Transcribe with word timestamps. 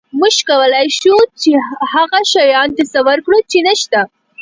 موږ 0.19 0.35
کولی 0.49 0.87
شو 0.99 1.15
هغه 1.93 2.19
شیان 2.31 2.69
تصور 2.79 3.17
کړو، 3.25 3.37
چې 3.51 3.57
نهشته. 3.67 3.99